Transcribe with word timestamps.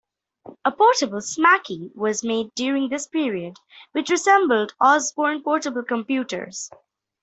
A 0.65 0.71
portable 0.71 1.21
Smaky 1.21 1.91
was 1.93 2.23
made 2.23 2.49
during 2.55 2.89
this 2.89 3.05
period, 3.05 3.57
which 3.91 4.09
resembled 4.09 4.73
Osborne 4.81 5.43
portable 5.43 5.83
computers. 5.83 6.71